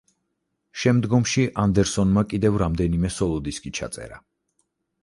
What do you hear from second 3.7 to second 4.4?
ჩაწერა.